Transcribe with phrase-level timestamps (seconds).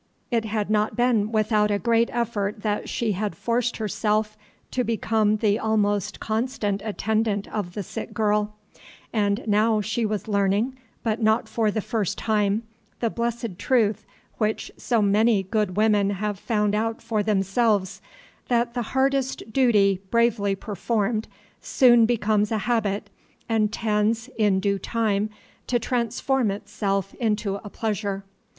[0.31, 4.35] It had not been without a great effort that she had forced herself
[4.71, 8.55] to become the almost constant attendant of the sick girl;
[9.13, 12.63] and now she was learning, but not for the first time,
[12.99, 14.03] the blessed truth
[14.39, 18.01] which so many good women have found out for themselves,
[18.47, 21.27] that the hardest duty bravely performed
[21.61, 23.11] soon becomes a habit,
[23.47, 25.29] and tends in due time
[25.67, 28.23] to transform itself into a pleasure.